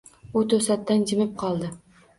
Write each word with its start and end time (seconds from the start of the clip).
U 0.39 0.41
to‘satdan 0.53 1.07
jimib 1.13 1.39
qoldi. 1.45 1.75